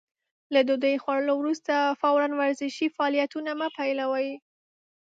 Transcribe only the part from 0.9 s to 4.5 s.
خوړلو وروسته فورً ورزشي فعالیتونه مه پيلوئ.